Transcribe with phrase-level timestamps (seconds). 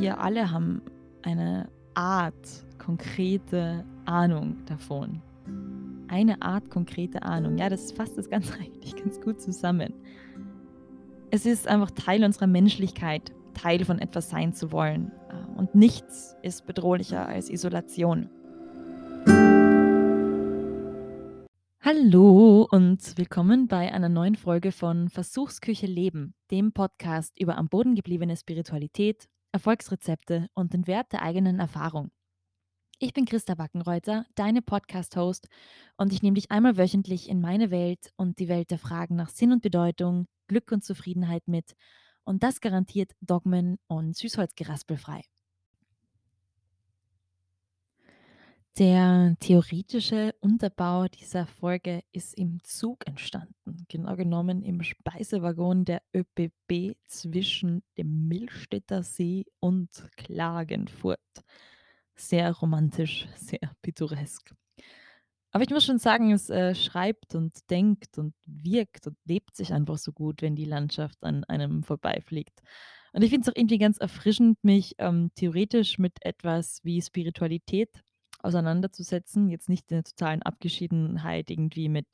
[0.00, 0.80] wir alle haben
[1.22, 5.20] eine Art konkrete Ahnung davon.
[6.06, 7.58] Eine Art konkrete Ahnung.
[7.58, 9.92] Ja, das fasst das Ganze eigentlich ganz gut zusammen.
[11.30, 15.10] Es ist einfach Teil unserer Menschlichkeit, Teil von etwas sein zu wollen.
[15.56, 18.30] Und nichts ist bedrohlicher als Isolation.
[21.80, 27.96] Hallo und willkommen bei einer neuen Folge von Versuchsküche Leben, dem Podcast über am Boden
[27.96, 32.10] gebliebene Spiritualität, Erfolgsrezepte und den Wert der eigenen Erfahrung.
[33.00, 35.48] Ich bin Christa Wackenreuter, deine Podcast-Host,
[35.96, 39.28] und ich nehme dich einmal wöchentlich in meine Welt und die Welt der Fragen nach
[39.28, 41.74] Sinn und Bedeutung, Glück und Zufriedenheit mit.
[42.24, 45.22] Und das garantiert Dogmen und Süßholzgeraspel frei.
[48.78, 56.96] Der theoretische Unterbau dieser Folge ist im Zug entstanden, genau genommen im Speisewaggon der ÖBB
[57.08, 61.18] zwischen dem Millstätter See und Klagenfurt
[62.14, 64.54] sehr romantisch, sehr pittoresk.
[65.50, 69.72] Aber ich muss schon sagen, es äh, schreibt und denkt und wirkt und lebt sich
[69.72, 72.60] einfach so gut, wenn die Landschaft an einem vorbeifliegt.
[73.12, 78.04] Und ich finde es auch irgendwie ganz erfrischend, mich ähm, theoretisch mit etwas wie Spiritualität
[78.40, 79.48] auseinanderzusetzen.
[79.48, 82.06] Jetzt nicht in der totalen Abgeschiedenheit irgendwie mit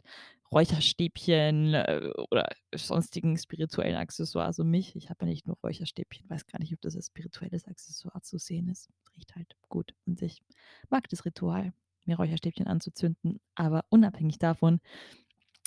[0.53, 4.95] Räucherstäbchen äh, oder sonstigen spirituellen Accessoires um mich.
[4.95, 8.39] Ich habe ja nicht nur Räucherstäbchen, weiß gar nicht, ob das als spirituelles Accessoire zu
[8.39, 8.89] sehen ist.
[9.17, 10.43] Riecht halt gut und ich
[10.91, 11.73] mag das Ritual,
[12.05, 13.41] mir Räucherstäbchen anzuzünden.
[13.57, 14.81] Aber unabhängig davon,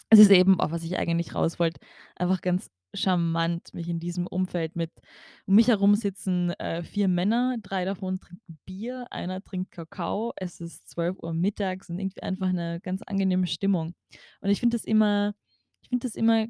[0.09, 1.81] es ist eben auch, was ich eigentlich raus wollte,
[2.15, 4.91] einfach ganz charmant, mich in diesem Umfeld mit
[5.45, 10.61] um mich herum sitzen äh, vier Männer, drei davon trinken Bier, einer trinkt Kakao, es
[10.61, 13.93] ist 12 Uhr mittags und irgendwie einfach eine ganz angenehme Stimmung.
[14.41, 15.33] Und ich finde das immer,
[15.81, 16.47] ich finde das immer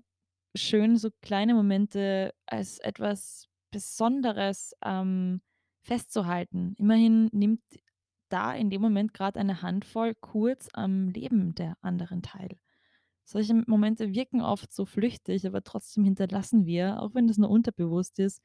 [0.55, 5.41] schön, so kleine Momente als etwas Besonderes ähm,
[5.83, 6.73] festzuhalten.
[6.77, 7.61] Immerhin nimmt
[8.29, 12.57] da in dem Moment gerade eine Handvoll kurz am Leben der anderen teil.
[13.29, 18.19] Solche Momente wirken oft so flüchtig, aber trotzdem hinterlassen wir, auch wenn das nur unterbewusst
[18.19, 18.41] ist,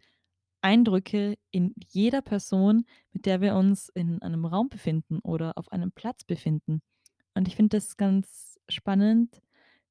[0.60, 5.92] Eindrücke in jeder Person, mit der wir uns in einem Raum befinden oder auf einem
[5.92, 6.82] Platz befinden.
[7.34, 9.40] Und ich finde das ganz spannend,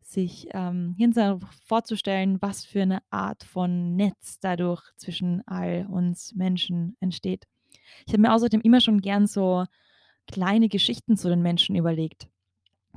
[0.02, 6.97] sich ähm, hinterher vorzustellen, was für eine Art von Netz dadurch zwischen all uns Menschen
[7.00, 7.46] entsteht.
[8.06, 9.63] Ich habe mir außerdem immer schon gern so
[10.28, 12.31] kleine Geschichten zu den Menschen überlegt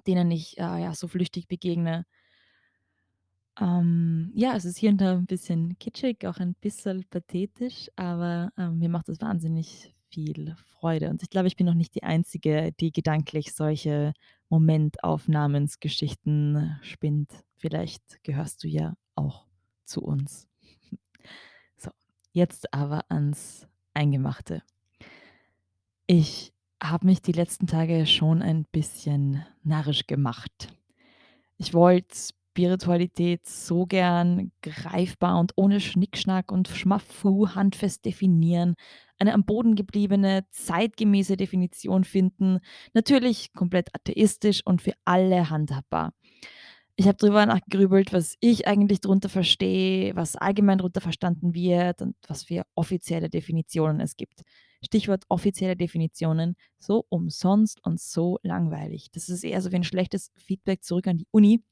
[0.07, 2.05] denen ich, äh, ja, so flüchtig begegne.
[3.61, 8.51] Ähm, ja, es ist hier und da 'n bisschen kitschig, auch ein bisschen pathetisch, aber,
[8.59, 11.09] ähm, mir macht das wahnsinnig viel Freude.
[11.11, 14.13] Und ich glaube, ich bin noch nicht die Einzige, die gedanklich solche
[14.49, 17.31] Momentaufnahmensgeschichten spinnt.
[17.57, 19.47] Vielleicht gehörst du ja auch
[19.85, 20.49] zu uns.
[21.77, 21.91] So,
[22.33, 24.63] jetzt aber ans Eingemachte.
[26.09, 26.54] Ich
[26.91, 30.75] habe mich die letzten Tage schon ein bisschen narrisch gemacht.
[31.56, 38.75] Ich wollte Spiritualität so gern greifbar und ohne Schnickschnack und Schmafu handfest definieren,
[39.19, 42.59] eine am Boden gebliebene, zeitgemäße Definition finden,
[42.93, 46.12] natürlich komplett atheistisch und für alle handhabbar.
[46.97, 52.15] Ich habe drüber nachgegrübelt, was ich eigentlich drunter verstehe, was allgemein drunter verstanden wird und
[52.28, 54.43] was für offizielle Definitionen es gibt.
[54.84, 59.11] Stichwort offizielle Definitionen, so umsonst und so langweilig.
[59.12, 61.62] Das ist eher so wie ein schlechtes Feedback zurück an die Uni.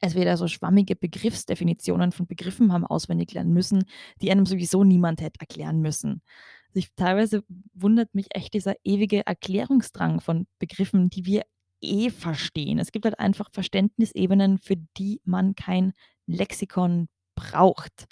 [0.00, 3.84] Es wird so schwammige Begriffsdefinitionen von Begriffen haben auswendig lernen müssen,
[4.20, 6.22] die einem sowieso niemand hätte erklären müssen.
[6.68, 11.42] Also ich, teilweise wundert mich echt dieser ewige Erklärungsdrang von Begriffen, die wir
[11.80, 12.78] eh verstehen.
[12.78, 15.92] Es gibt halt einfach Verständnisebenen, für die man kein
[16.26, 18.06] Lexikon braucht.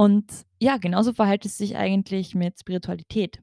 [0.00, 3.42] Und ja, genauso verhält es sich eigentlich mit Spiritualität.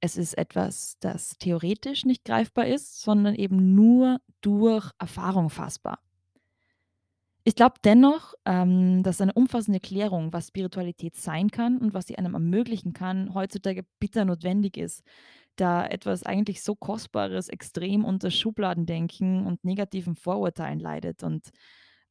[0.00, 5.98] Es ist etwas, das theoretisch nicht greifbar ist, sondern eben nur durch Erfahrung fassbar.
[7.42, 12.16] Ich glaube dennoch, ähm, dass eine umfassende Klärung, was Spiritualität sein kann und was sie
[12.16, 15.02] einem ermöglichen kann, heutzutage bitter notwendig ist,
[15.56, 21.50] da etwas eigentlich so Kostbares extrem unter Schubladendenken und negativen Vorurteilen leidet und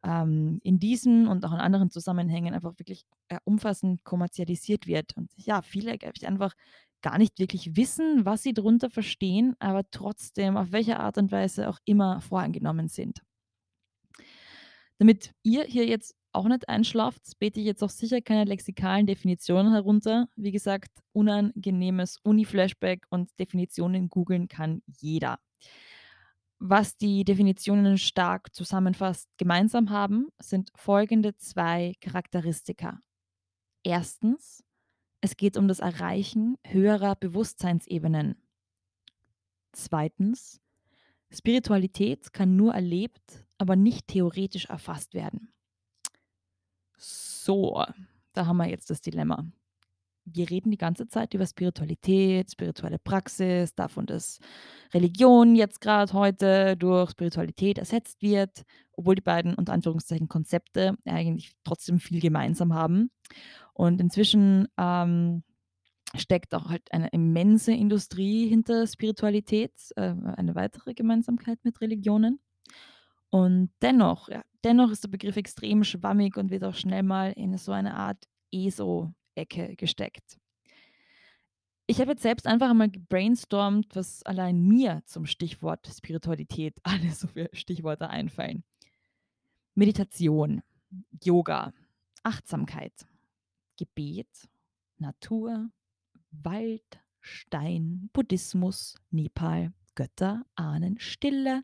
[0.03, 5.15] ähm, in diesen und auch in anderen Zusammenhängen einfach wirklich äh, umfassend kommerzialisiert wird.
[5.17, 6.53] Und ja, viele, glaube ich, einfach
[7.01, 11.69] gar nicht wirklich wissen, was sie darunter verstehen, aber trotzdem auf welche Art und Weise
[11.69, 13.21] auch immer voreingenommen sind.
[14.99, 19.73] Damit ihr hier jetzt auch nicht einschlaft, bete ich jetzt auch sicher keine lexikalen Definitionen
[19.73, 20.27] herunter.
[20.35, 25.39] Wie gesagt, unangenehmes Uni-Flashback und Definitionen googeln kann jeder.
[26.59, 33.01] Was die Definitionen stark zusammenfasst gemeinsam haben, sind folgende zwei Charakteristika.
[33.83, 34.63] Erstens,
[35.21, 38.35] Es geht um das Erreichen höherer Bewusstseinsebenen.
[39.71, 40.61] Zweitens,
[41.31, 45.53] Spiritualität kann nur erlebt, aber nicht theoretisch erfasst werden.
[46.97, 47.83] So,
[48.33, 49.45] da haben wir jetzt das Dilemma.
[50.29, 54.39] Wir reden die ganze Zeit über Spiritualität, spirituelle Praxis, davon, dass
[54.93, 61.53] Religion jetzt gerade heute durch Spiritualität ersetzt wird, obwohl die beiden unter Anführungszeichen Konzepte eigentlich
[61.63, 63.09] trotzdem viel gemeinsam haben.
[63.73, 65.43] Und inzwischen ähm,
[66.15, 72.39] steckt auch halt eine immense Industrie hinter Spiritualität, äh, eine weitere Gemeinsamkeit mit Religionen.
[73.29, 77.57] Und dennoch, ja, dennoch ist der Begriff extrem schwammig und wird auch schnell mal in
[77.57, 78.25] so eine Art
[79.37, 80.39] ESO-Ecke gesteckt.
[81.85, 87.27] Ich habe jetzt selbst einfach einmal gebrainstormt, was allein mir zum Stichwort Spiritualität alles so
[87.27, 88.63] für Stichworte einfallen.
[89.75, 90.61] Meditation,
[91.23, 91.71] Yoga,
[92.23, 93.05] Achtsamkeit,
[93.77, 94.49] Gebet,
[94.97, 95.69] Natur,
[96.31, 101.63] Wald, Stein, Buddhismus, Nepal, Götter, Ahnen, Stille,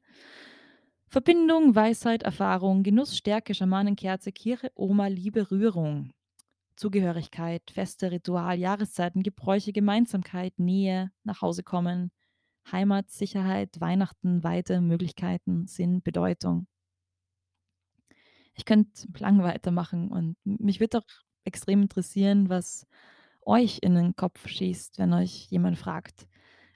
[1.08, 6.14] Verbindung, Weisheit, Erfahrung, Genuss, Stärke, Schamanenkerze, Kirche, Oma, Liebe, Rührung.
[6.75, 12.12] Zugehörigkeit, Feste, Ritual, Jahreszeiten, Gebräuche, Gemeinsamkeit, Nähe, nach Hause kommen,
[12.72, 16.68] Heimat, Sicherheit, Weihnachten, Weite, Möglichkeiten, Sinn, Bedeutung.
[18.56, 21.08] Ich könnte lang weitermachen und mich würde auch
[21.46, 22.88] extrem interessieren, was
[23.46, 26.28] euch in den Kopf schießt, wenn euch jemand fragt.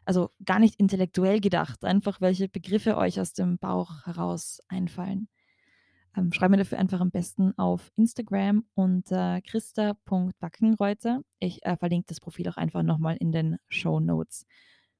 [0.06, 5.28] Also gar nicht intellektuell gedacht, einfach welche Begriffe euch aus dem Bauch heraus einfallen.
[6.18, 11.22] Ähm, schreib mir dafür einfach am besten auf Instagram unter christa.wackenreuter.
[11.40, 14.46] Ich äh, verlinke das Profil auch einfach nochmal in den Show Notes.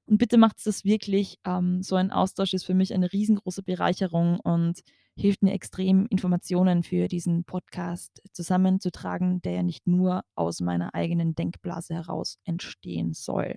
[0.06, 1.38] Und bitte macht es wirklich.
[1.44, 4.80] Ähm, so ein Austausch ist für mich eine riesengroße Bereicherung und
[5.16, 11.34] hilft mir extrem, Informationen für diesen Podcast zusammenzutragen, der ja nicht nur aus meiner eigenen
[11.34, 13.56] Denkblase heraus entstehen soll.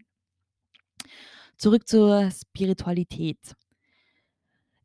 [1.57, 3.56] Zurück zur Spiritualität.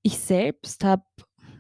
[0.02, 1.04] Ich selbst habe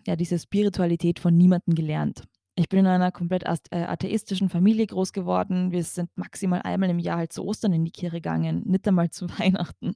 [0.06, 2.24] ja diese Spiritualität von niemandem gelernt.
[2.54, 5.72] Ich bin in einer komplett äh, atheistischen Familie groß geworden.
[5.72, 9.10] Wir sind maximal einmal im Jahr halt zu Ostern in die Kirche gegangen, nicht einmal
[9.10, 9.94] zu Weihnachten.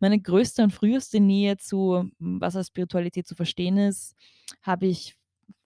[0.00, 4.14] Meine größte und früheste Nähe zu, was als Spiritualität zu verstehen ist,
[4.62, 5.16] habe ich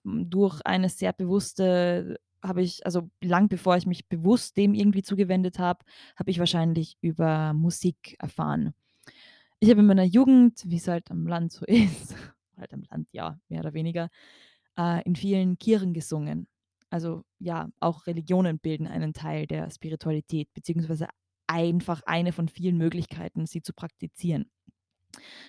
[0.03, 5.59] durch eine sehr bewusste habe ich, also lang bevor ich mich bewusst dem irgendwie zugewendet
[5.59, 5.85] habe,
[6.17, 8.73] habe ich wahrscheinlich über Musik erfahren.
[9.59, 12.15] Ich habe in meiner Jugend, wie es halt am Land so ist,
[12.57, 14.09] halt am Land, ja, mehr oder weniger,
[14.77, 16.47] äh, in vielen Kirchen gesungen.
[16.89, 21.07] Also ja, auch Religionen bilden einen Teil der Spiritualität, beziehungsweise
[21.47, 24.49] einfach eine von vielen Möglichkeiten, sie zu praktizieren.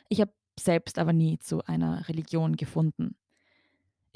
[0.09, 3.17] Ich habe selbst aber nie zu einer Religion gefunden.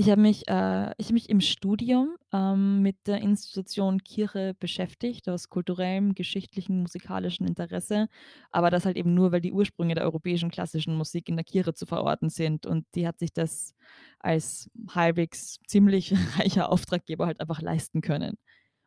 [0.00, 5.48] Ich habe mich, äh, habe mich im Studium ähm, mit der Institution Kirche beschäftigt, aus
[5.48, 8.06] kulturellem, geschichtlichen, musikalischen Interesse,
[8.52, 11.74] aber das halt eben nur, weil die Ursprünge der europäischen klassischen Musik in der Kirche
[11.74, 13.74] zu verorten sind und die hat sich das
[14.20, 18.38] als halbwegs ziemlich reicher Auftraggeber halt einfach leisten können.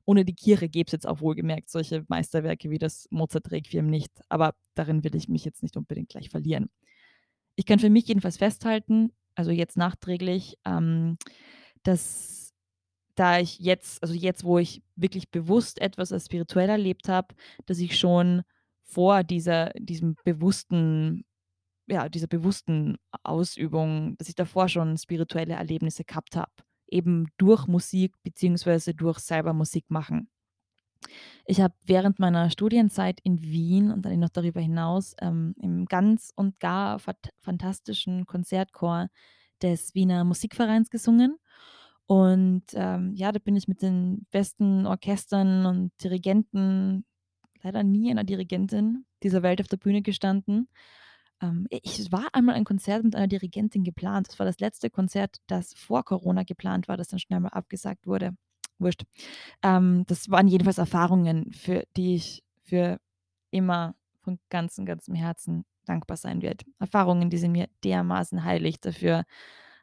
[0.05, 4.53] Ohne die Kirche gäbe es jetzt auch wohlgemerkt solche Meisterwerke wie das Mozart-Requiem nicht, aber
[4.75, 6.69] darin will ich mich jetzt nicht unbedingt gleich verlieren.
[7.57, 11.17] Ich kann für mich jedenfalls festhalten, also jetzt nachträglich, ähm,
[11.83, 12.53] dass
[13.15, 17.35] da ich jetzt, also jetzt, wo ich wirklich bewusst etwas als spirituell erlebt habe,
[17.67, 18.41] dass ich schon
[18.83, 21.23] vor dieser, diesem bewussten,
[21.87, 26.51] ja, dieser bewussten Ausübung, dass ich davor schon spirituelle Erlebnisse gehabt habe.
[26.87, 30.30] Eben durch Musik beziehungsweise durch selber Musik machen.
[31.45, 36.31] Ich habe während meiner Studienzeit in Wien und dann noch darüber hinaus ähm, im ganz
[36.35, 36.99] und gar
[37.41, 39.09] fantastischen Konzertchor
[39.61, 41.37] des Wiener Musikvereins gesungen.
[42.05, 47.05] Und ähm, ja, da bin ich mit den besten Orchestern und Dirigenten,
[47.63, 50.67] leider nie einer Dirigentin dieser Welt auf der Bühne gestanden.
[51.41, 54.27] Ähm, ich war einmal ein Konzert mit einer Dirigentin geplant.
[54.29, 58.07] Das war das letzte Konzert, das vor Corona geplant war, das dann schnell mal abgesagt
[58.07, 58.35] wurde
[58.81, 59.03] wurscht.
[59.63, 62.99] Ähm, das waren jedenfalls Erfahrungen, für die ich für
[63.51, 66.65] immer von ganzem, ganzem Herzen dankbar sein werde.
[66.79, 68.79] Erfahrungen, die sind mir dermaßen heilig.
[68.81, 69.23] Dafür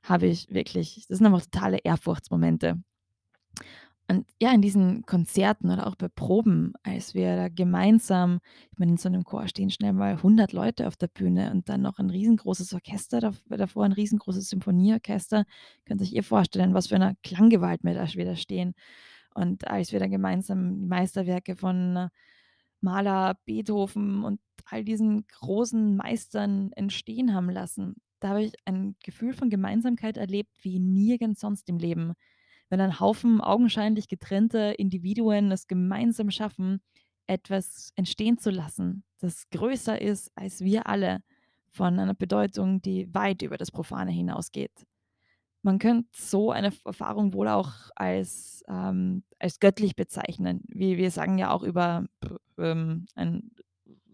[0.03, 2.83] habe ich wirklich, das sind einfach totale Ehrfurchtsmomente.
[4.11, 8.41] Und ja, in diesen Konzerten oder auch bei Proben, als wir da gemeinsam,
[8.73, 11.69] ich meine, in so einem Chor stehen schnell mal 100 Leute auf der Bühne und
[11.69, 15.45] dann noch ein riesengroßes Orchester davor, ein riesengroßes Symphonieorchester.
[15.85, 18.75] Könnt ihr euch ihr vorstellen, was für eine Klanggewalt wir da wieder stehen.
[19.35, 22.09] Und als wir dann gemeinsam die Meisterwerke von
[22.81, 29.35] Mahler, Beethoven und all diesen großen Meistern entstehen haben lassen, da habe ich ein Gefühl
[29.35, 32.15] von Gemeinsamkeit erlebt wie nirgends sonst im Leben
[32.69, 36.81] Wenn ein Haufen augenscheinlich getrennter Individuen es gemeinsam schaffen,
[37.27, 41.23] etwas entstehen zu lassen, das größer ist als wir alle,
[41.71, 44.87] von einer Bedeutung, die weit über das Profane hinausgeht.
[45.63, 50.63] Man könnte so eine Erfahrung wohl auch als, ähm als göttlich bezeichnen.
[50.69, 52.07] Wir wir sagen ja auch über
[52.59, 53.51] ähm, ein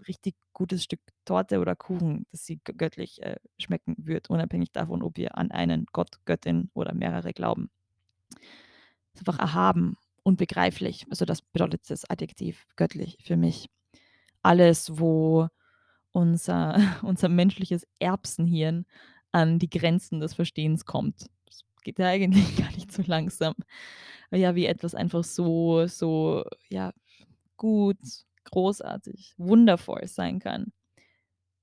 [0.07, 5.03] richtig gutes Stück Torte oder Kuchen, dass sie gö göttlich, äh, schmecken wird, unabhängig davon,
[5.03, 7.71] ob wir an einen Gott, Göttin oder mehrere glauben.
[9.17, 11.07] Einfach erhaben, unbegreiflich.
[11.11, 13.69] Also, das bedeutet das Adjektiv göttlich für mich.
[14.43, 15.49] Alles, wo
[16.13, 18.87] unser unser menschliches Erbsenhirn
[19.33, 21.27] an die Grenzen des Verstehens kommt.
[21.47, 23.55] Das geht ja eigentlich gar nicht so langsam.
[24.31, 26.93] Ja, wie etwas einfach so so, ja,
[27.57, 27.99] gut,
[28.45, 30.73] großartig, wundervoll sein kann.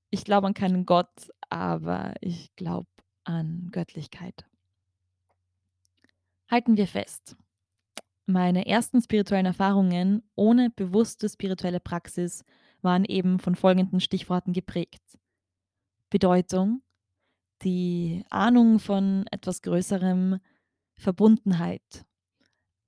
[0.09, 2.87] Ich glaube an keinen Gott, aber ich glaube
[3.23, 4.45] an Göttlichkeit.
[6.51, 7.37] Halten wir fest.
[8.25, 12.43] Meine ersten spirituellen Erfahrungen ohne bewusste spirituelle Praxis
[12.81, 15.17] waren eben von folgenden Stichworten geprägt.
[16.09, 16.81] Bedeutung,
[17.61, 20.39] die Ahnung von etwas Größerem,
[20.97, 22.05] Verbundenheit.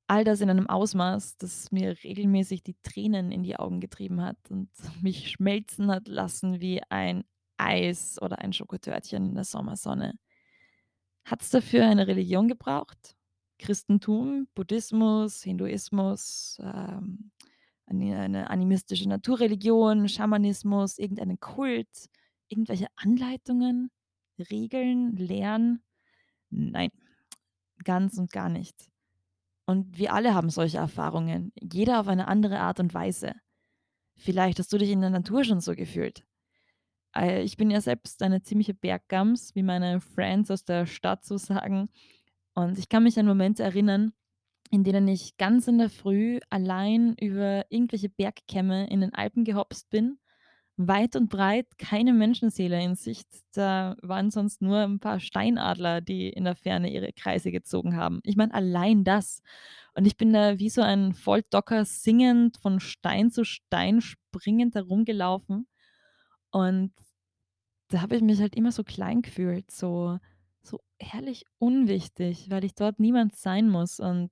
[0.07, 4.37] All das in einem Ausmaß, das mir regelmäßig die Tränen in die Augen getrieben hat
[4.49, 4.69] und
[5.01, 7.23] mich schmelzen hat lassen wie ein
[7.55, 10.15] Eis oder ein Schokotörtchen in der Sommersonne.
[11.23, 13.15] Hat es dafür eine Religion gebraucht?
[13.59, 17.31] Christentum, Buddhismus, Hinduismus, ähm,
[17.85, 22.09] eine animistische Naturreligion, Schamanismus, irgendeinen Kult,
[22.47, 23.91] irgendwelche Anleitungen,
[24.49, 25.83] Regeln, Lehren?
[26.49, 26.89] Nein,
[27.83, 28.89] ganz und gar nicht.
[29.65, 33.33] Und wir alle haben solche Erfahrungen, jeder auf eine andere Art und Weise.
[34.15, 36.25] Vielleicht hast du dich in der Natur schon so gefühlt.
[37.15, 41.37] Äh, ich bin ja selbst eine ziemliche Berggams, wie meine Friends aus der Stadt so
[41.37, 41.89] sagen.
[42.53, 44.13] Und ich kann mich an Momente erinnern,
[44.69, 49.89] in denen ich ganz in der Früh allein über irgendwelche Bergkämme in den Alpen gehopst
[49.89, 50.17] bin,
[50.77, 53.27] weit und breit keine Menschenseele in Sicht.
[53.53, 58.19] Da waren sonst nur ein paar Steinadler, die in der Ferne ihre Kreise gezogen haben.
[58.23, 59.41] Ich meine, allein das.
[59.95, 65.67] Und ich bin da wie so ein Volldocker singend, von Stein zu Stein springend herumgelaufen.
[66.49, 66.93] Und
[67.89, 70.17] da habe ich mich halt immer so klein gefühlt, so
[70.63, 74.31] so herrlich unwichtig, weil ich dort niemand sein muss und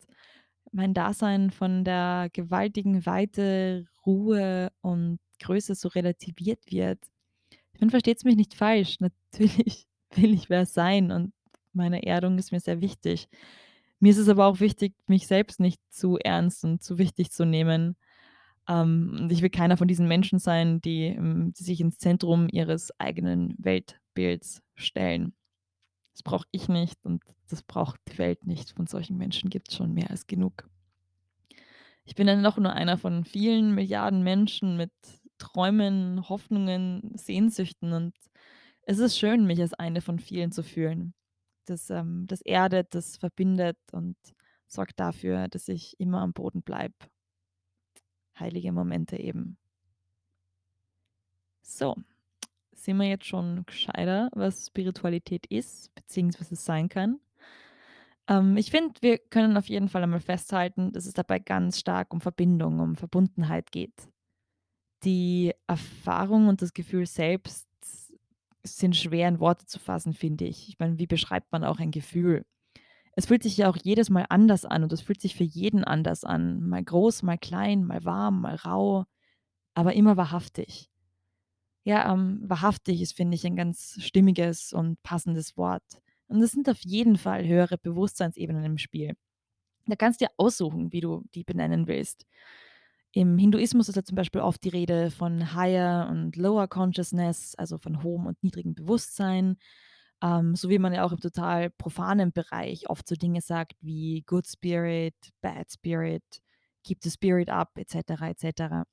[0.72, 7.00] mein Dasein von der gewaltigen Weite, Ruhe und Größe so relativiert wird.
[7.74, 9.00] Ich meine, versteht's mich nicht falsch.
[9.00, 11.34] Natürlich will ich wer sein und
[11.74, 13.28] meine Erdung ist mir sehr wichtig.
[14.00, 17.46] Mir ist es aber auch wichtig, mich selbst nicht zu ernst und zu wichtig zu
[17.46, 17.96] nehmen.
[18.68, 22.92] Ähm, ich will keiner von diesen Menschen sein, die, ähm, die sich ins Zentrum ihres
[23.00, 25.34] eigenen Weltbilds stellen.
[26.14, 28.72] Das brauche ich nicht und das braucht die Welt nicht.
[28.72, 30.70] Von solchen Menschen gibt's schon mehr als genug.
[32.04, 34.92] Ich bin dann doch nur einer von vielen Milliarden Menschen mit
[35.38, 38.14] Träumen, Hoffnungen, Sehnsüchten und
[38.84, 41.14] es ist schön, mich als eine von vielen zu fühlen.
[41.66, 44.18] Das, ähm das erdet, das verbindet und
[44.68, 46.96] sorgt dafür, dass ich immer am Boden bleibe.
[48.40, 49.58] Heilige Momente eben.
[51.62, 51.96] So,
[52.84, 57.20] sind wir jetzt schon gescheiter, was Spiritualität ist, beziehungsweise sein kann.
[58.28, 62.14] Ähm, ich finde, wir können auf jeden Fall einmal festhalten, dass es dabei ganz stark
[62.14, 64.10] um Verbindung, um Verbundenheit geht.
[65.04, 67.68] Die Erfahrung und das Gefühl selbst
[68.64, 70.70] sind schwer in Worte zu fassen, finde ich.
[70.70, 72.46] Ich meine, wie beschreibt man auch ein Gefühl?
[73.16, 75.84] Es fühlt sich ja auch jedes Mal anders an und es fühlt sich für jeden
[75.84, 76.68] anders an.
[76.70, 79.06] Mal groß, mal klein, mal warm, mal rau,
[79.74, 80.91] aber immer wahrhaftig.
[81.84, 85.84] Ja, ähm, wahrhaftig ist, finde ich, ein ganz stimmiges und passendes Wort.
[86.28, 89.16] Und es sind auf jeden Fall höhere Bewusstseinsebenen im Spiel.
[89.88, 92.26] Da kannst du dir aussuchen, wie du die benennen willst.
[93.14, 97.78] Im Hinduismus ist ja zum Beispiel oft die Rede von Higher und Lower Consciousness, also
[97.78, 99.58] von hohem und niedrigem Bewusstsein,
[100.22, 104.24] ähm, so wie man ja auch im total profanen Bereich oft so Dinge sagt wie
[104.28, 106.24] Good Spirit, Bad Spirit,
[106.84, 108.22] Keep the Spirit up, etc.
[108.22, 108.84] etc.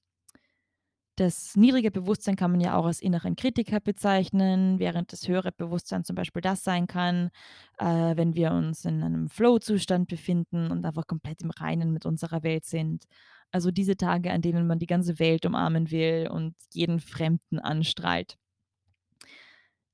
[1.19, 6.05] Das niedrige Bewusstsein kann man ja auch als inneren Kritiker bezeichnen, während das höhere Bewusstsein
[6.05, 7.31] zum Beispiel das sein kann,
[7.79, 12.45] äh, wenn wir uns in einem Flow-Zustand befinden und einfach komplett im Reinen mit unserer
[12.45, 13.07] Welt sind.
[13.51, 18.37] Also diese Tage, an denen man die ganze Welt umarmen will und jeden Fremden anstrahlt.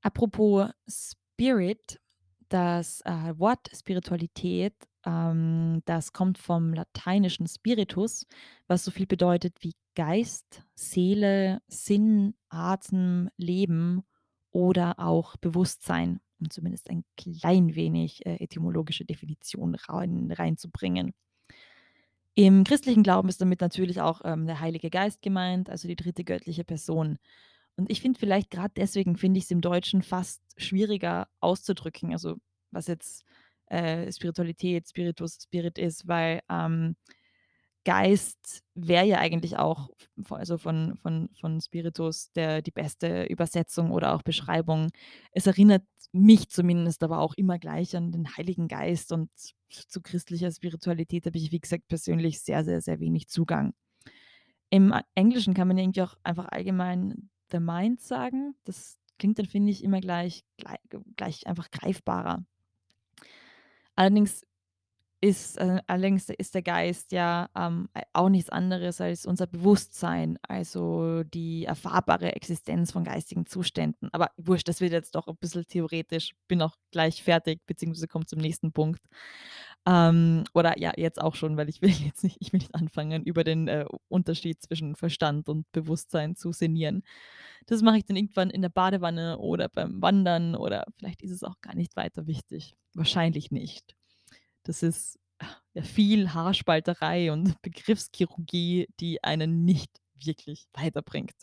[0.02, 2.02] Apropos Spirit,
[2.48, 4.74] das, äh, Wort Spiritualität,
[5.06, 8.26] ähm, das kommt vom lateinischen Spiritus,
[8.66, 14.02] was so viel bedeutet wie Geist, Seele, Sinn, Atem, Leben
[14.50, 21.12] oder auch Bewusstsein, um zumindest ein klein wenig, äh, etymologische Definition rein reinzubringen.
[22.36, 26.24] Im christlichen Glauben ist damit natürlich auch, ähm, der Heilige Geist gemeint, also die dritte
[26.24, 27.18] göttliche Person.
[27.76, 32.36] Und ich finde vielleicht gerade deswegen finde ich es im Deutschen fast schwieriger auszudrücken, also
[32.70, 33.24] was jetzt,
[33.66, 36.96] äh, Spiritualität, Spiritus, Spirit ist, weil, ähm,
[37.84, 39.90] Geist wäre ja eigentlich auch
[40.30, 44.90] also von von von Spiritus der die beste Übersetzung oder auch Beschreibung.
[45.32, 49.30] Es erinnert mich zumindest aber auch immer gleich an den Heiligen Geist und
[49.68, 53.74] zu christlicher Spiritualität habe ich, wie gesagt, persönlich sehr, sehr, sehr wenig Zugang.
[54.70, 58.54] Im Englischen kann man irgendwie auch einfach allgemein the mind sagen.
[58.64, 60.76] Das klingt dann, finde ich, immer gleich glei
[61.16, 62.44] gleich einfach greifbarer.
[63.96, 64.44] Allerdings
[65.24, 71.22] ist äh, allerdings ist der Geist ja, ähm, auch nichts anderes als unser Bewusstsein, also
[71.22, 74.10] die erfahrbare Existenz von geistigen Zuständen.
[74.12, 76.34] Aber wurscht, das wird jetzt doch ein bisschen theoretisch.
[76.46, 79.00] Bin auch gleich fertig, beziehungsweise komme zum nächsten Punkt.
[79.86, 83.22] Ähm, oder ja, jetzt auch schon, weil ich will jetzt nicht ich will nicht anfangen,
[83.24, 87.02] über den, äh, Unterschied zwischen Verstand und Bewusstsein zu sinnieren.
[87.66, 91.42] Das mache ich dann irgendwann in der Badewanne oder beim Wandern oder vielleicht ist es
[91.42, 92.74] auch gar nicht weiter wichtig.
[92.94, 93.94] Wahrscheinlich nicht.
[94.62, 95.18] Das ist,
[95.74, 101.34] ja, viel Haarspalterei und Begriffschirurgie, die einen nicht wirklich weiterbringt.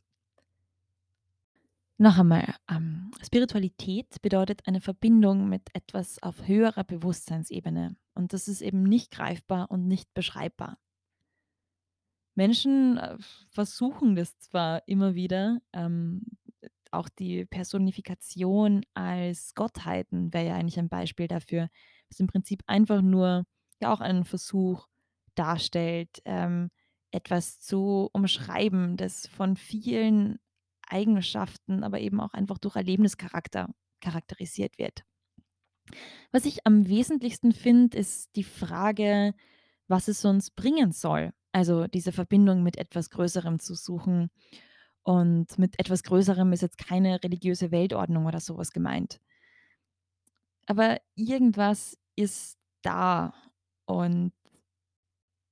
[2.02, 8.62] Noch einmal, ähm, Spiritualität bedeutet eine Verbindung mit etwas auf höherer Bewusstseinsebene und das ist
[8.62, 10.78] eben nicht greifbar und nicht beschreibbar.
[12.36, 13.18] Menschen, äh,
[13.50, 16.24] versuchen das zwar immer wieder, ähm,
[16.92, 21.70] auch die Personifikation als Gottheiten wäre ja eigentlich ein Beispiel dafür,
[22.10, 23.46] was im Prinzip einfach nur
[23.82, 24.88] ja auch einen Versuch
[25.36, 26.70] darstellt, ähm,
[27.12, 30.40] etwas zu umschreiben, das von vielen
[30.88, 35.04] Eigenschaften, aber eben auch einfach durch Erlebnischarakter charakterisiert wird.
[36.32, 39.34] Was ich am wesentlichsten finde, ist die Frage,
[39.88, 41.34] was es uns bringen soll.
[41.52, 44.30] Also, diese Verbindung mit etwas Größerem zu suchen.
[45.04, 49.20] Und mit etwas Größerem ist jetzt keine religiöse Weltordnung oder so was gemeint.
[50.68, 53.34] Aber irgendwas ist da
[53.86, 54.32] und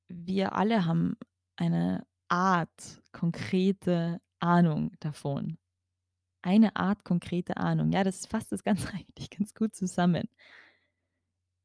[0.08, 1.17] wir alle haben
[1.56, 5.58] eine Art konkrete Ahnung davon.
[6.41, 7.91] Eine Art konkrete Ahnung.
[7.91, 10.30] Ja, das fasst das Ganze eigentlich ganz gut zusammen.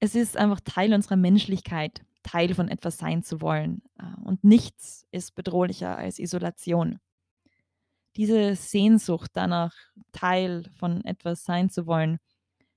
[0.00, 5.06] Es ist einfach Teil unserer Menschlichkeit, Teil von etwas sein zu wollen, äh, und nichts
[5.12, 6.98] ist bedrohlicher als Isolation.
[8.16, 9.74] Diese Sehnsucht danach,
[10.12, 12.18] Teil von etwas sein zu wollen,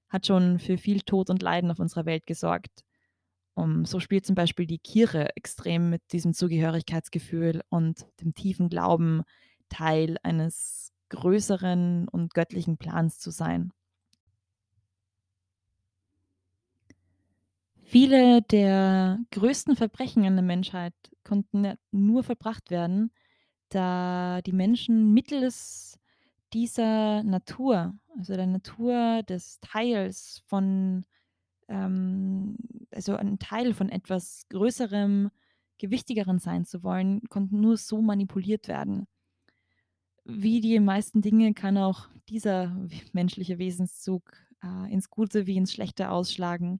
[0.09, 2.83] hat schon für viel Tod und Leiden auf unserer Welt gesorgt.
[3.53, 9.23] Um so spielt zum Beispiel die Kirche extrem mit diesem Zugehörigkeitsgefühl und dem tiefen Glauben,
[9.69, 13.71] Teil eines größeren und göttlichen Plans zu sein.
[17.83, 20.93] Viele der größten Verbrechen an der Menschheit
[21.23, 23.11] konnten nur vollbracht werden,
[23.69, 25.97] da die Menschen mittels
[26.53, 31.05] dieser Natur, also der Natur des Teils von
[31.69, 32.57] ähm,
[32.91, 35.29] also ein Teil von etwas Größerem,
[35.77, 39.07] Gewichtigeren sein zu wollen, konnten nur so manipuliert werden.
[40.29, 42.75] Wie die meisten Dinge kann auch dieser
[43.13, 46.79] menschliche Wesenszug, äh, ins Gute wie ins Schlechte ausschlagen.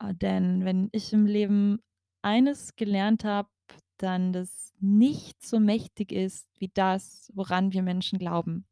[0.00, 1.80] Äh, denn wenn ich im Leben
[2.22, 3.48] eines gelernt habe,
[3.96, 8.66] dann, dass nichts so mächtig ist wie das, woran wir Menschen glauben.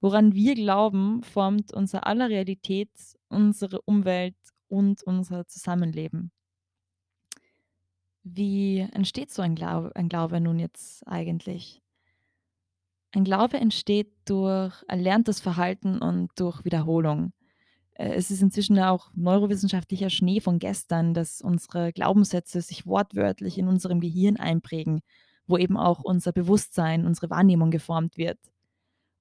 [0.00, 2.90] Woran wir glauben, formt unser aller Realität,
[3.28, 4.36] unsere Umwelt
[4.68, 6.30] und unser Zusammenleben.
[8.22, 11.82] Wie entsteht so ein Glau ein Glaube nun jetzt eigentlich?
[13.12, 17.32] Ein Glaube entsteht durch erlerntes Verhalten und durch Wiederholung.
[17.94, 23.68] Äh, es ist inzwischen auch neurowissenschaftlicher Schnee von gestern, dass unsere Glaubenssätze sich wortwörtlich in
[23.68, 25.00] unserem Gehirn einprägen,
[25.46, 28.38] wo eben auch unser Bewusstsein, unsere Wahrnehmung geformt wird.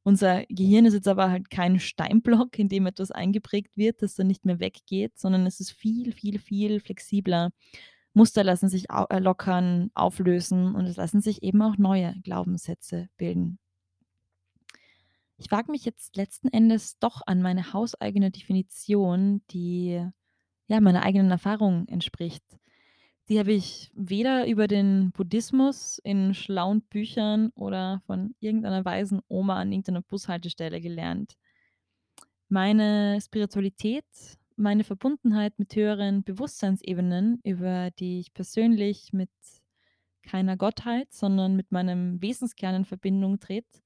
[0.04, 4.28] Unser Gehirn ist jetzt aber halt kein Steinblock, in dem etwas eingeprägt wird, das dann
[4.28, 7.52] nicht mehr weggeht, sondern es ist viel, viel, viel flexibler.
[8.14, 13.60] Muster lassen sich äh, lockern, auflösen und es lassen sich eben auch neue Glaubenssätze bilden.
[15.38, 20.04] Ich wage mich jetzt letzten Endes doch an meine hauseigene Definition, die,
[20.68, 22.44] ja, meiner eigenen Erfahrung entspricht.
[23.30, 29.60] Die habe ich weder über den Buddhismus in schlauen Büchern oder von irgendeiner weisen Oma
[29.60, 31.36] an irgendeiner Bushaltestelle gelernt.
[32.50, 34.06] Meine Spiritualität,
[34.56, 39.30] meine Verbundenheit mit höheren Bewusstseinsebenen, über die ich persönlich mit
[40.24, 43.82] keiner Gottheit, sondern mit meinem Wesenskern in Verbindung trete,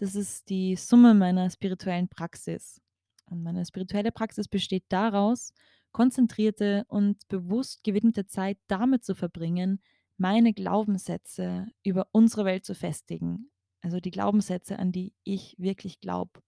[0.00, 2.80] das ist die Summe meiner spirituellen Praxis.
[3.26, 5.52] Und meine spirituelle Praxis besteht daraus,
[5.92, 9.82] konzentrierte und bewusst gewidmete Zeit damit zu verbringen,
[10.16, 13.50] meine Glaubenssätze über unsere Welt zu festigen.
[13.82, 16.40] Also die Glaubenssätze, an die ich wirklich glaube.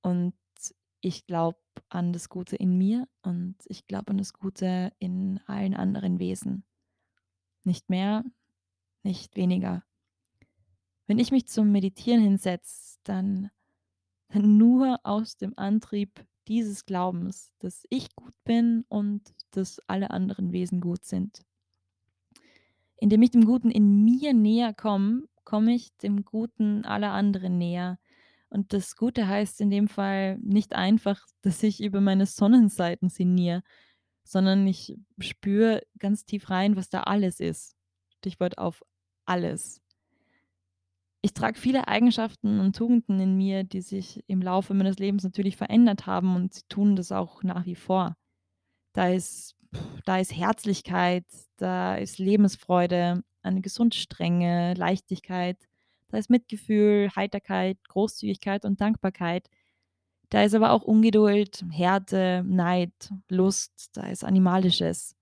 [0.00, 0.34] Und
[1.02, 1.58] ich glaube
[1.90, 6.64] an das Gute in mir und ich glaube an das Gute in allen anderen Wesen.
[7.64, 8.24] Nicht mehr,
[9.02, 9.84] nicht weniger.
[11.08, 13.50] Wenn ich mich zum Meditieren hinsetze, dann,
[14.28, 20.52] dann nur aus dem Antrieb dieses Glaubens, dass ich gut bin und dass alle anderen
[20.52, 21.40] Wesen gut sind.
[22.98, 27.98] Indem ich dem Guten in mir näher komme, komme ich dem Guten aller anderen näher.
[28.50, 33.62] Und das Gute heißt in dem Fall nicht einfach, dass ich über meine Sonnenseiten sinniere,
[34.24, 37.76] sondern ich spüre ganz tief rein, was da alles ist.
[38.18, 38.84] Stichwort auf
[39.24, 39.80] alles.
[41.20, 45.56] Ich trage viele Eigenschaften und Tugenden in mir, die sich im Laufe meines Lebens natürlich
[45.56, 48.16] verändert haben und sie tun das auch nach wie vor.
[48.94, 49.56] Da ist,
[50.04, 51.26] da ist Herzlichkeit,
[51.56, 55.58] da ist Lebensfreude, eine Gesundstrenge, Leichtigkeit,
[56.08, 59.48] da ist Mitgefühl, Heiterkeit, Großzügigkeit und Dankbarkeit.
[60.30, 65.17] Da ist aber auch Ungeduld, Härte, Neid, Lust, da ist Animalisches.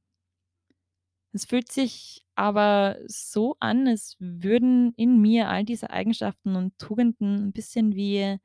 [1.37, 7.49] Es fühlt sich aber so an, als würden in mir all diese Eigenschaften und Tugenden
[7.49, 8.39] ein bisschen wie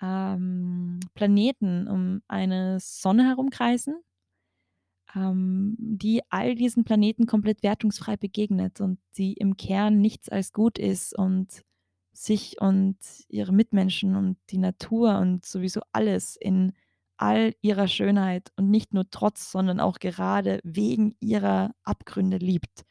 [0.00, 4.02] ähm, Planeten um eine Sonne herumkreisen,
[5.14, 10.78] ähm, die all diesen Planeten komplett wertungsfrei begegnet und die im Kern nichts als gut
[10.78, 11.62] ist und
[12.14, 12.96] sich und
[13.28, 16.72] ihre Mitmenschen und die Natur und sowieso alles in
[17.24, 22.84] all ihrer Schönheit und nicht nur trotz, sondern auch gerade wegen ihrer Abgründe liebt.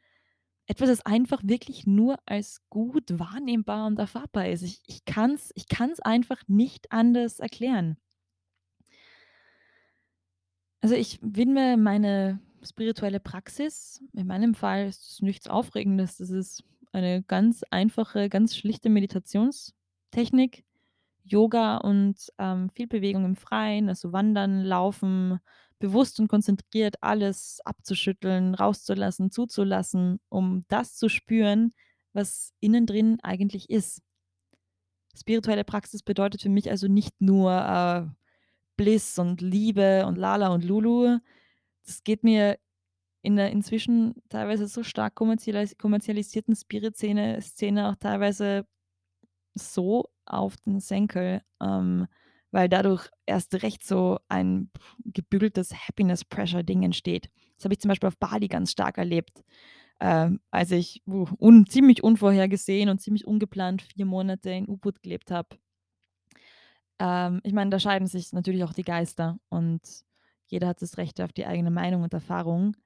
[0.66, 4.62] etwas, das einfach wirklich nur als gut wahrnehmbar und erfahrbar ist.
[4.62, 7.96] Ich ich kann's ich kann's einfach nicht anders erklären.
[10.82, 16.16] Also, ich widme meine spirituelle Praxis in meinem Fall ist es nichts Aufregendes.
[16.16, 20.64] Das ist eine ganz einfache, ganz schlichte Meditationstechnik,
[21.24, 25.38] Yoga und, ähm, viel Bewegung im Freien, also Wandern, Laufen,
[25.78, 31.72] bewusst und konzentriert alles abzuschütteln, rauszulassen, zuzulassen, um das zu spüren,
[32.12, 34.02] was innen drin eigentlich ist.
[35.16, 38.21] Spirituelle Praxis bedeutet für mich also nicht nur, äh,
[38.82, 41.18] Bliss und Liebe und Lala und Lulu.
[41.86, 42.58] Das geht mir
[43.22, 48.66] in der inzwischen teilweise so stark kommerzialis kommerzialisierten Spirit-Szene Szene auch teilweise
[49.54, 52.08] so auf den Senkel, ähm,
[52.50, 54.70] weil dadurch erst recht so ein
[55.04, 57.30] gebügeltes Happiness-Pressure-Ding entsteht.
[57.56, 59.44] Das habe ich zum Beispiel auf Bali ganz stark erlebt,
[60.00, 65.30] ähm, als ich uh, un ziemlich unvorhergesehen und ziemlich ungeplant 4 Monate in Ubud gelebt
[65.30, 65.56] habe.
[66.98, 69.80] Ähm, ich meine, da scheiden sich natürlich auch die Geister und
[70.46, 72.76] jeder hat das Recht auf die eigene Meinung und Erfahrung.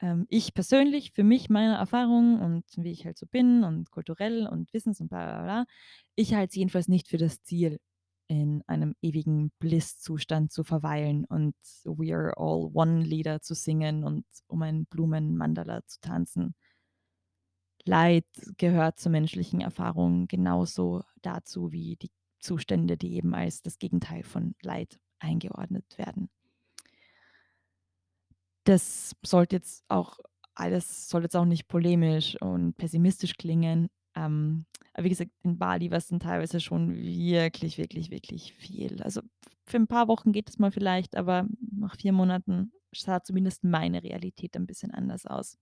[0.00, 4.46] Ähm, ich persönlich, für mich, meine Erfahrung und wie ich halt so bin und kulturell
[4.48, 5.66] und wissens und bla bla bla,
[6.16, 7.80] ich halte es jedenfalls nicht für das Ziel,
[8.28, 14.24] in einem ewigen Bliss-Zustand zu verweilen und „We are all one“ Lieder zu singen und
[14.48, 16.54] um ein Blumenmandala zu tanzen.
[17.84, 18.26] Leid
[18.58, 22.10] gehört zur menschlichen Erfahrung genauso dazu wie die
[22.42, 26.30] Zustände, die eben als das Gegenteil von Leid eingeordnet werden.
[28.64, 30.18] Das sollte jetzt auch
[30.54, 33.88] alles soll jetzt auch nicht polemisch und pessimistisch klingen.
[34.14, 39.02] Ähm, aber wie gesagt, in Bali war's dann teilweise schon wirklich, wirklich, wirklich viel.
[39.02, 39.22] Also,
[39.66, 44.02] für 'n paar Wochen geht es mal vielleicht, aber nach 4 Monaten sah zumindest meine
[44.02, 45.56] Realität ein bisschen anders aus.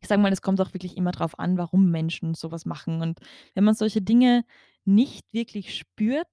[0.00, 3.00] Ich sage mal, es kommt auch wirklich immer drauf an, warum Menschen so was machen.
[3.02, 3.20] Und
[3.54, 4.44] wenn man solche Dinge
[4.84, 6.28] nicht wirklich spürt,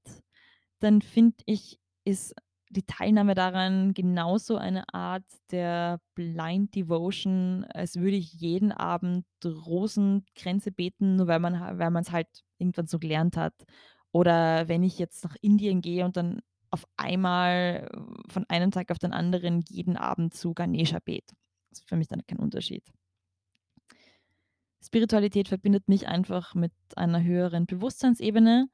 [0.79, 2.33] dann finde ich, ist
[2.69, 10.71] die Teilnahme daran genauso eine Art der Blind Devotion, als würde ich jeden Abend Rosenkränze
[10.71, 13.53] beten, nur weil man man's halt irgendwann so gelernt hat.
[14.13, 17.89] Oder wenn ich jetzt nach Indien gehe und dann auf einmal
[18.29, 21.35] von einem Tag auf den anderen jeden Abend zu Ganesha bete.
[21.71, 22.83] Ist für mich dann kein Unterschied.
[24.83, 28.67] Spiritualität verbindet mich einfach mit einer höheren Bewusstseinsebene,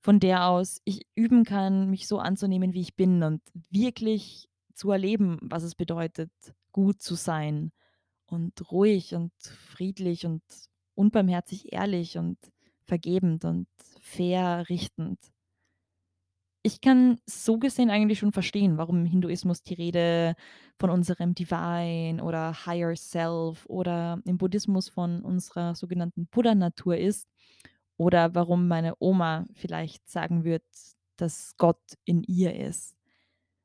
[0.00, 4.90] von der aus ich üben kann, mich so anzunehmen, wie ich bin und wirklich zu
[4.90, 6.30] erleben, was es bedeutet,
[6.72, 7.72] gut zu sein
[8.26, 10.42] und ruhig und friedlich und
[10.94, 12.38] unbarmherzig ehrlich und
[12.84, 13.68] vergebend und
[14.00, 15.18] fair richtend.
[16.62, 20.34] Ich kann so gesehen eigentlich schon verstehen, warum im Hinduismus die Rede
[20.78, 27.28] von unserem Divine oder Higher Self oder im Buddhismus von unserer sogenannten Buddha-Natur ist
[27.96, 30.64] oder warum meine Oma vielleicht sagen wird,
[31.16, 32.94] dass Gott in ihr ist.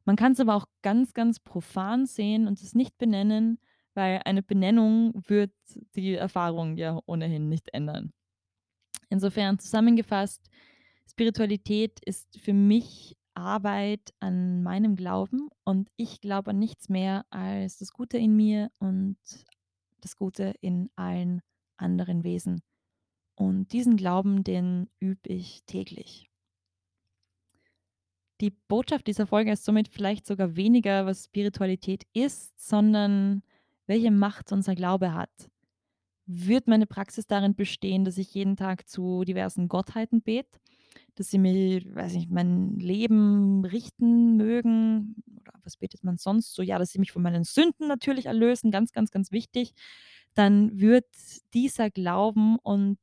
[0.06, 3.60] Man kann es aber auch ganz, ganz profan sehen und es nicht benennen,
[3.94, 5.54] weil eine Benennung wird
[5.96, 8.14] die Erfahrung ja ohnehin nicht ändern.
[9.10, 10.50] Insofern zusammengefasst,
[11.16, 17.78] Spiritualität ist für mich Arbeit an meinem Glauben und ich glaube an nichts mehr als
[17.78, 19.16] das Gute in mir und
[20.02, 21.42] das Gute in allen
[21.78, 22.62] anderen Wesen.
[23.34, 26.30] Und diesen Glauben, den übe ich täglich.
[28.42, 33.42] Die Botschaft dieser Folge ist somit vielleicht sogar weniger, was Spiritualität ist, sondern
[33.88, 35.50] welche Macht unser Glaube hat.
[36.26, 40.60] Wird meine Praxis darin bestehen, dass ich jeden Tag zu diversen Gottheiten bete,
[41.16, 45.16] dass sie mir, weiß nicht, mein Leben richten mögen?
[45.42, 46.62] Oder was betet man sonst so?
[46.62, 49.74] Ja, dass sie mich von meinen Sünden natürlich erlösen, ganz, ganz, ganz wichtig.
[50.34, 51.06] Dann wird
[51.54, 53.00] dieser Glauben und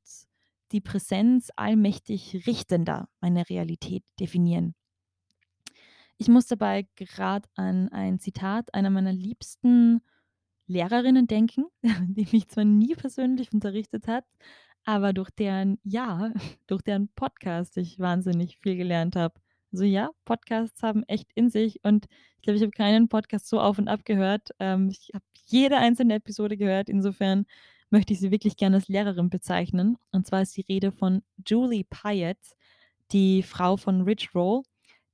[0.73, 4.75] die Präsenz allmächtig Richtender meine Realität definieren.
[6.19, 10.03] Ich muss dabei gerade an ein Zitat einer meiner liebsten
[10.67, 14.25] Lehrerinnen denken, die mich zwar nie persönlich unterrichtet hat,
[14.85, 16.33] aber durch deren ja,
[16.67, 19.35] durch deren Podcast ich wahnsinnig viel gelernt habe.
[19.73, 23.61] Also ja, Podcasts haben echt in sich und ich glaube, ich habe keinen Podcast so
[23.61, 24.51] auf und ab gehört.
[24.59, 26.89] Ähm, ich habe jede einzelne Episode gehört.
[26.89, 27.47] Insofern
[27.91, 29.97] möchte ich sie wirklich gerne als Lehrerin bezeichnen.
[30.11, 32.39] Und zwar ist die Rede von Julie Pyatt,
[33.13, 34.63] die Frau von Rich Roll,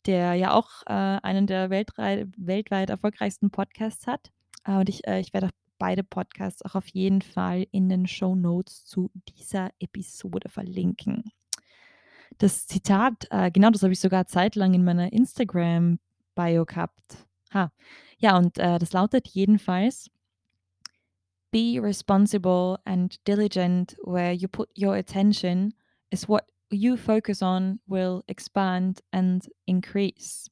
[0.07, 4.31] der ja auch äh, einen der weltweit erfolgreichsten Podcasts hat.
[4.64, 8.35] Äh, und ich, äh, ich werde beide Podcasts auch auf jeden Fall in den Show
[8.35, 11.25] Notes zu dieser Episode verlinken.
[12.38, 17.27] Das Zitat, äh, genau das habe ich sogar zeitlang in meiner Instagram-Bio gehabt.
[17.53, 17.73] Ha.
[18.19, 20.11] Ja, und äh, das lautet jedenfalls:
[21.51, 25.75] Be responsible and diligent where you put your attention,
[26.11, 30.51] is what you focus on will expand and increase.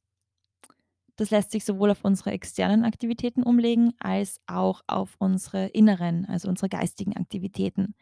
[1.16, 6.48] Das lässt sich sowohl auf unsere externen Aktivitäten umlegen, als auch auf unsere inneren, also
[6.48, 7.94] unsere geistigen Aktivitäten.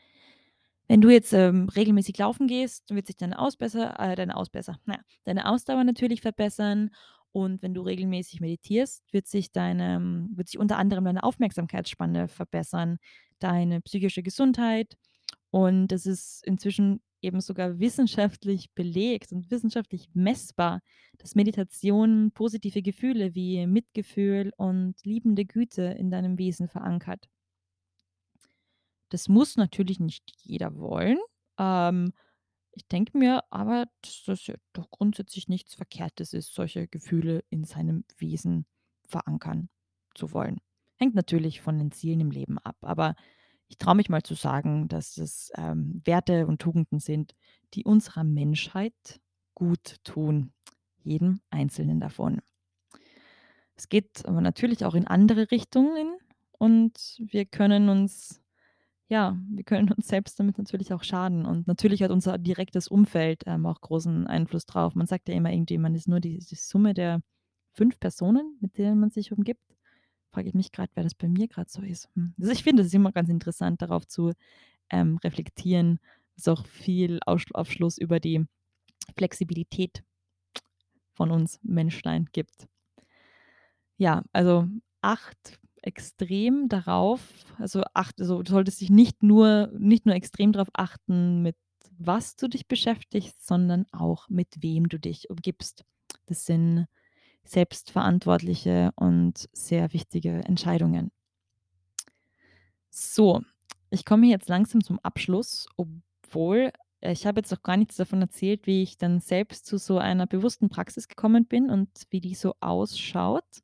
[0.88, 4.94] Wenn du jetzt, ähm, regelmäßig laufen gehst, wird sich deine Ausbesser äh, deine Ausbesser na
[4.94, 6.90] ja, deine Ausdauer natürlich verbessern
[7.32, 12.28] und wenn du regelmäßig meditierst, wird sich deine ähm, wird sich unter anderem deine Aufmerksamkeitsspanne
[12.28, 12.98] verbessern,
[13.38, 14.96] deine psychische Gesundheit
[15.50, 20.80] und das ist inzwischen eben sogar wissenschaftlich belegt und wissenschaftlich messbar,
[21.18, 27.28] dass Meditation positive Gefühle wie Mitgefühl und liebende Güte in deinem Wesen verankert.
[29.08, 31.18] Das muss natürlich nicht jeder wollen.
[31.58, 32.12] Ähm,
[32.72, 37.64] ich denke mir aber, dass das ja doch grundsätzlich nichts Verkehrtes ist, solche Gefühle in
[37.64, 38.66] seinem Wesen
[39.06, 39.68] verankern
[40.14, 40.58] zu wollen.
[40.96, 43.14] Hängt natürlich von den Zielen im Leben ab, aber
[43.74, 47.34] ich traue mich mal zu sagen, dass es ähm, Werte und Tugenden sind,
[47.74, 49.20] die unserer Menschheit
[49.52, 50.52] gut tun,
[51.02, 52.40] jedem Einzelnen davon.
[53.74, 56.16] Es geht aber natürlich auch in andere Richtungen
[56.52, 58.40] und wir können uns
[59.08, 63.42] ja, wir können uns selbst damit natürlich auch schaden und natürlich hat unser direktes Umfeld,
[63.46, 64.94] ähm, auch großen Einfluss drauf.
[64.94, 67.22] Man sagt ja immer irgendwie, man ist nur die die Summe der
[67.72, 69.73] 5 Personen, mit denen man sich umgibt.
[70.34, 72.08] Frage ich mich gerade, wer das bei mir gerade so ist.
[72.16, 74.32] Hm, also, ich finde, es immer ganz interessant, darauf zu,
[74.90, 76.00] ähm, reflektieren.
[76.36, 78.44] Ist auch viel Aufschluss über die
[79.16, 80.04] Flexibilität
[81.14, 82.68] von uns Menschlein gibt.
[84.00, 84.66] Ja, also
[85.02, 87.20] acht extrem darauf
[87.58, 91.56] also acht also du solltest dich nicht nur nicht nur extrem darauf achten, mit
[91.98, 95.84] was du dich beschäftigst, sondern auch mit wem du dich umgibst.
[96.26, 96.86] Das sind
[97.44, 101.10] selbstverantwortliche und sehr wichtige Entscheidungen.
[102.90, 103.42] So,
[103.90, 106.72] ich komme jetzt langsam zum Abschluss, obwohl
[107.04, 109.98] äh, ich habe jetzt noch gar nichts davon erzählt, wie ich dann selbst zu so
[109.98, 113.62] einer bewussten Praxis gekommen bin und wie die so ausschaut.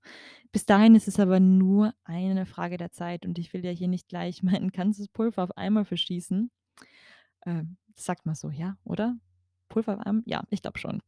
[0.52, 3.88] Bis dahin ist es aber nur eine Frage der Zeit und ich will ja hier
[3.88, 6.50] nicht gleich mein ganzes Pulver auf einmal verschießen.
[7.46, 9.16] Ähm, sagt man so, ja, oder?
[9.68, 10.22] Pulver auf einmal?
[10.26, 11.00] Ja, ich glaube schon.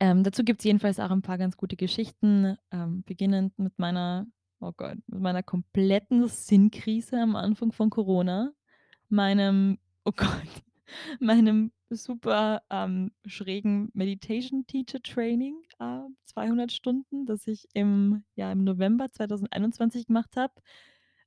[0.00, 4.26] Ähm, dazu gibt's jedenfalls auch ein paar ganz gute Geschichten, ähm, beginnend mit meiner
[4.60, 8.52] oh Gott, mit meiner kompletten Sinnkrise am Anfang von Corona,
[9.08, 10.62] meinem oh Gott,
[11.18, 18.64] meinem super, ähm, schrägen Meditation Teacher Training, äh, 200 Stunden, das ich im ja, im
[18.64, 20.54] November 2021 gemacht habe,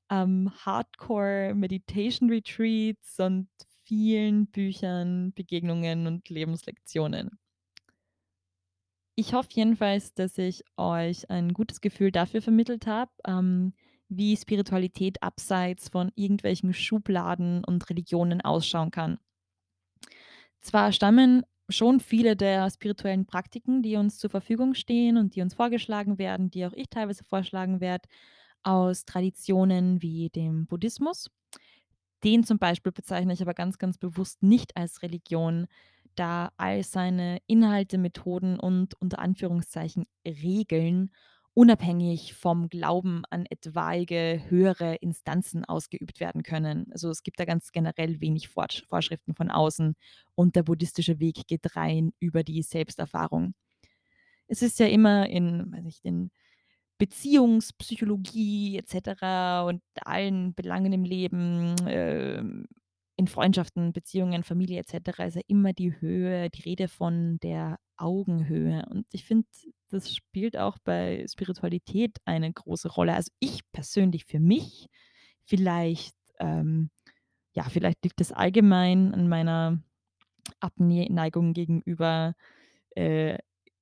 [0.09, 3.49] ähm, Hardcore Meditation Retreats und
[3.85, 7.37] vielen Büchern, Begegnungen und Lebenslektionen.
[9.15, 13.73] Ich hoffe jedenfalls, dass ich euch ein gutes Gefühl dafür vermittelt habe, ähm,
[14.09, 19.19] wie Spiritualität abseits von irgendwelchen Schubladen und Religionen ausschauen kann.
[20.61, 25.53] Zwar stammen schon viele der spirituellen Praktiken, die uns zur Verfügung stehen und die uns
[25.53, 28.07] vorgeschlagen werden, die auch ich teilweise vorschlagen werde,
[28.63, 31.29] aus Traditionen wie dem Buddhismus.
[32.23, 35.67] Den zum Beispiel bezeichne ich aber ganz, ganz bewusst nicht als Religion,
[36.15, 41.11] da all seine Inhalte, Methoden und unter Anführungszeichen Regeln
[41.55, 46.87] unabhängig vom Glauben an etwaige höhere Instanzen ausgeübt werden können.
[46.91, 49.95] Also es gibt da ganz generell wenig Vorschriften von außen
[50.33, 53.53] und der buddhistische Weg geht rein über die Selbsterfahrung.
[54.47, 56.31] Es ist ja immer in, weiß nicht, in
[56.97, 62.67] Beziehungspsychologie et cetera und allen Belangen im Leben, ähm,
[63.15, 67.77] in Freundschaften, Beziehungen, Familie et cetera ist ja immer die Höhe die Rede von der
[67.97, 68.85] Augenhöhe.
[68.89, 69.47] Und ich finde,
[69.89, 73.13] das spielt auch bei Spiritualität eine große Rolle.
[73.15, 74.87] Also, ich persönlich für mich
[75.43, 76.89] vielleicht, ähm
[77.55, 79.79] ja, vielleicht liegt es allgemein an meiner
[80.59, 82.33] Abne Neigung gegenüber,
[82.95, 83.37] äh,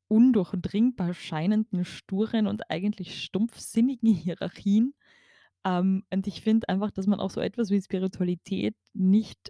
[0.10, 4.94] undurchdringbar scheinenden, sturen und eigentlich stumpfsinnigen Hierarchien.
[5.66, 9.50] Ähm, und ich finde einfach, dass man auch so etwas wie Spiritualität nicht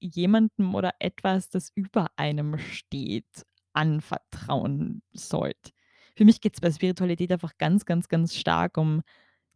[0.00, 3.26] jemandem oder etwas, das über einem steht,
[3.74, 5.70] anvertrauen sollte.
[6.16, 9.02] Für mich geht es bei Spiritualität einfach ganz, ganz, ganz stark um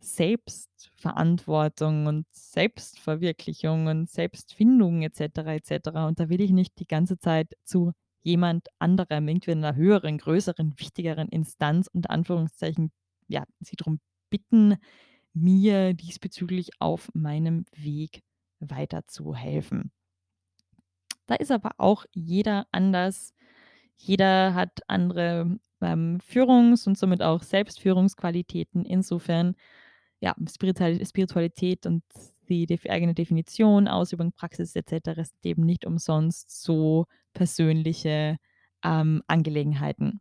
[0.00, 6.06] Selbstverantwortung und Selbstverwirklichung und Selbstfindung et cetera, et cetera.
[6.08, 10.18] Und da will ich nicht die ganze Zeit zu jemand anderem, irgendwie in 'ner höheren,
[10.18, 12.90] größeren, wichtigeren Instanz unter Anführungszeichen,
[13.28, 14.76] ja, sie drum bitten,
[15.36, 18.22] mir diesbezüglich auf meinem Weg
[18.58, 19.92] weiterzuhelfen.
[21.26, 23.34] Da ist aber auch jeder anders.
[23.96, 28.84] Jeder hat andere, ähm, Führungs und somit auch Selbstführungsqualitäten.
[28.84, 29.56] Insofern,
[30.20, 32.02] ja, Spiritual Spiritualität und
[32.48, 38.38] die eigene Definition, Ausübung, Praxis et cetera sind eben nicht umsonst so persönliche,
[38.84, 40.20] ähm, Angelegenheiten.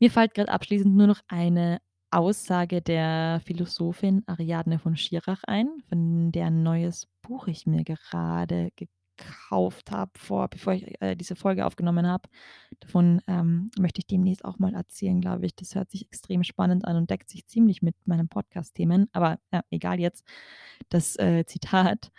[0.00, 1.80] Mir fällt grad abschließend nur noch eine
[2.12, 9.90] Aussage der Philosophin Ariadne von Schirach ein, von deren neues Buch ich mir gerade gekauft
[9.90, 12.28] habe vor bevor ich, äh, diese Folge aufgenommen habe.
[12.80, 15.56] Davon, ähm, möchte ich demnächst auch mal erzählen, glaube ich.
[15.56, 19.62] Das hört sich extrem spannend an und deckt sich ziemlich mit meinen Podcast-Themen, aber, ja,
[19.70, 20.24] egal jetzt.
[20.90, 22.10] Das, äh, Zitat,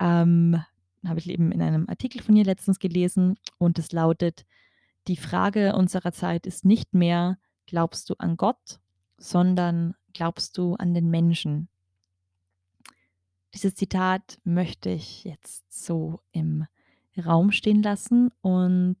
[0.00, 0.62] ähm,
[1.06, 4.44] habe ich eben in einem Artikel von ihr letztens gelesen und es lautet:
[5.08, 8.80] „Die Frage unserer Zeit ist nicht mehr: Glaubst du an Gott,
[9.16, 11.68] sondern glaubst du an den Menschen?“
[13.54, 16.66] Dieses Zitat möchte ich jetzt so im
[17.16, 18.96] Raum stehen lassen und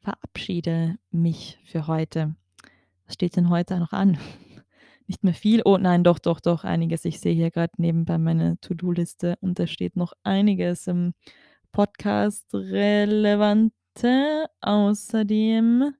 [0.00, 2.34] verabschiede mich für heute.
[3.04, 4.18] Was steht denn heute noch an?
[5.06, 5.62] Nicht mehr viel.
[5.64, 7.04] Oh nein, doch, doch, doch, einiges.
[7.04, 11.12] Ich sehe hier grad nebenbei meine To-do-Liste und da steht noch einiges im
[11.72, 14.46] Podcast Relevante.
[14.60, 15.94] Außerdem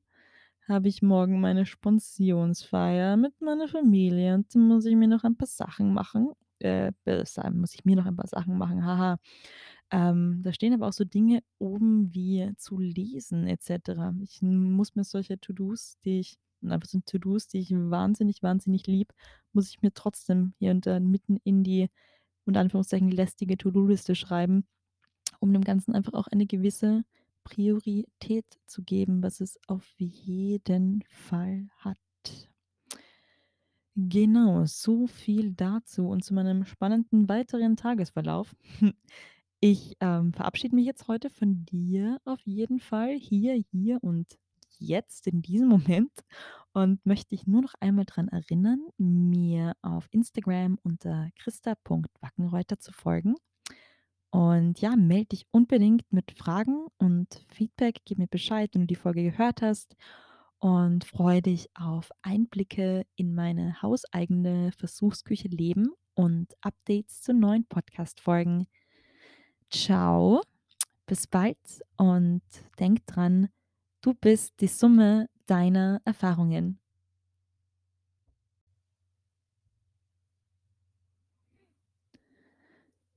[0.68, 5.36] habe ich morgen meine Spensionsfeier mit meiner Familie und da muss ich mir noch ein
[5.36, 6.32] paar Sachen machen.
[6.60, 6.92] Äh,
[7.52, 9.18] muss ich mir noch ein paar Sachen machen, haha.
[9.90, 14.14] Ähm, da stehen aber auch so Dinge oben wie zu lesen et cetera.
[14.20, 19.14] Ich muss mir solche To-dos, die ich einfach so To-dos, die ich wahnsinnig, wahnsinnig liebe,
[19.52, 21.88] muss ich mir trotzdem hier und da mitten in die
[22.44, 24.66] unter Anführungszeichen lästige To-do-Liste schreiben,
[25.38, 27.04] um dem Ganzen einfach auch eine gewisse
[27.48, 31.96] Priorität zu geben, was es auf jeden Fall hat.
[33.96, 38.54] Genau, so viel dazu und zu meinem spannenden weiteren Tagesverlauf.
[39.60, 44.38] Ich, ähm, verabschiede mich jetzt heute von dir auf jeden Fall hier hier und
[44.78, 46.12] jetzt in diesem Moment
[46.72, 53.34] und möchte dich nur noch einmal dran erinnern, mir auf Instagram unter christa.wackenreuther zu folgen
[54.30, 58.00] Und ja, melde dich unbedingt mit Fragen und Feedback.
[58.04, 59.96] Gib mir Bescheid, wenn du die Folge gehört hast
[60.58, 68.66] und freue dich auf Einblicke in meine hauseigene Versuchsküche Leben und Updates zu neuen Podcast-Folgen.
[69.70, 70.42] Ciao,
[71.06, 71.58] bis bald
[71.96, 72.42] und
[72.78, 73.48] denk dran,
[74.00, 76.80] du bist die Summe deiner Erfahrungen.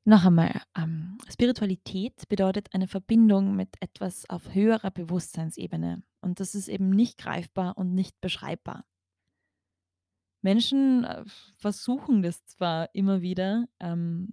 [0.04, 6.70] Noch einmal, ähm, Spiritualität bedeutet eine Verbindung mit etwas auf höherer Bewusstseinsebene und das ist
[6.70, 8.84] eben nicht greifbar und nicht beschreibbar.
[10.42, 11.24] Menschen, äh,
[11.58, 14.30] versuchen das zwar immer wieder, ähm,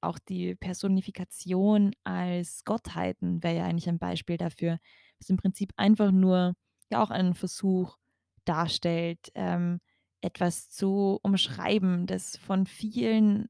[0.00, 4.78] auch die Personifikation als Gottheiten wäre ja eigentlich ein Beispiel dafür,
[5.18, 6.54] was im Prinzip einfach nur
[6.90, 7.96] ja auch einen Versuch
[8.44, 9.80] darstellt, ähm,
[10.22, 13.48] etwas zu umschreiben, das von vielen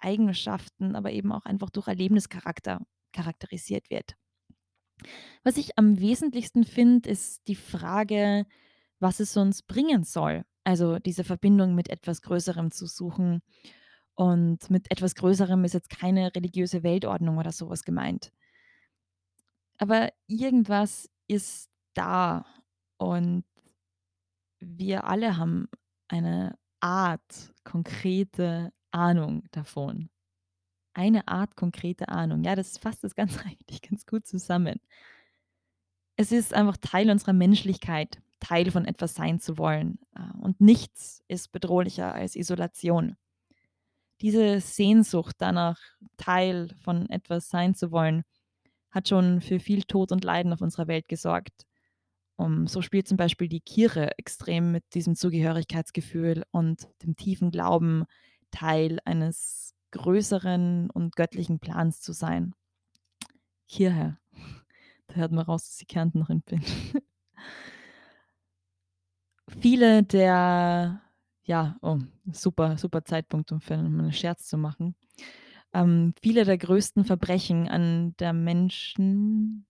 [0.00, 2.80] Eigenschaften, aber eben auch einfach durch Erlebnischarakter
[3.12, 4.16] charakterisiert wird.
[5.44, 8.46] Was ich am wesentlichsten finde, ist die Frage,
[8.98, 10.44] was es uns bringen soll.
[10.64, 13.42] Also diese Verbindung mit etwas Größerem zu suchen.
[14.14, 18.32] Und mit etwas Größerem ist jetzt keine religiöse Weltordnung oder sowas gemeint.
[19.78, 22.46] Aber irgendwas ist da
[22.96, 23.44] und
[24.58, 25.68] wir alle haben
[26.08, 30.08] eine Art konkrete Ahnung davon.
[30.94, 32.42] Eine Art konkrete Ahnung.
[32.42, 34.80] Ja, das fasst das Ganze eigentlich ganz gut zusammen.
[36.16, 39.98] Es ist einfach Teil unserer Menschlichkeit, Teil von etwas sein zu wollen.
[40.14, 43.16] Äh, und nichts ist bedrohlicher als Isolation.
[44.22, 45.78] Diese Sehnsucht danach,
[46.16, 48.22] Teil von etwas sein zu wollen,
[48.90, 51.66] hat schon für viel Tod und Leiden auf unserer Welt gesorgt.
[52.38, 58.04] Um, so spielt zum Beispiel die Kirche extrem mit diesem Zugehörigkeitsgefühl und dem tiefen Glauben,
[58.50, 62.54] Teil eines größeren und göttlichen Plans zu sein.
[63.68, 64.18] Kirche.
[65.08, 66.62] Da hört man raus, dass ich Kärntnerin bin.
[69.60, 71.00] Viele der
[71.46, 71.98] ja, oh,
[72.32, 74.96] super, super Zeitpunkt, um für einen Scherz zu machen.
[75.72, 79.66] Ähm, viele der größten Verbrechen an der Menschen